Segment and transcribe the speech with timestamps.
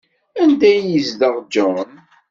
[0.41, 1.89] Anda ay yezdeɣ John?